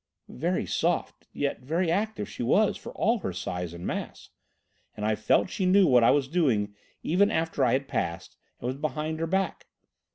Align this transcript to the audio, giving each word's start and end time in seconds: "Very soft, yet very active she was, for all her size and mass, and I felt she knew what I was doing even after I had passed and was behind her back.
"Very 0.29 0.65
soft, 0.65 1.27
yet 1.31 1.59
very 1.61 1.91
active 1.91 2.27
she 2.27 2.41
was, 2.41 2.75
for 2.75 2.91
all 2.93 3.19
her 3.19 3.31
size 3.31 3.71
and 3.71 3.85
mass, 3.85 4.31
and 4.97 5.05
I 5.05 5.13
felt 5.13 5.51
she 5.51 5.67
knew 5.67 5.85
what 5.85 6.03
I 6.03 6.09
was 6.09 6.27
doing 6.27 6.73
even 7.03 7.29
after 7.29 7.63
I 7.63 7.73
had 7.73 7.87
passed 7.87 8.35
and 8.59 8.65
was 8.65 8.77
behind 8.77 9.19
her 9.19 9.27
back. 9.27 9.67